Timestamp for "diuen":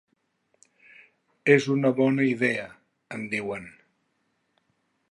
3.37-3.71